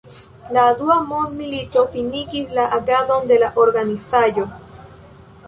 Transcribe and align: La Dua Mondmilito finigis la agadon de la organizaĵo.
La 0.55 0.61
Dua 0.77 0.95
Mondmilito 1.11 1.83
finigis 1.97 2.57
la 2.61 2.65
agadon 2.79 3.29
de 3.33 3.39
la 3.45 3.53
organizaĵo. 3.67 4.49